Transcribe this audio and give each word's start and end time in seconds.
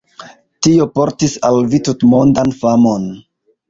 Tio 0.67 0.87
portis 0.95 1.37
al 1.51 1.63
vi 1.77 1.83
tutmondan 1.91 2.61
famon. 2.65 3.11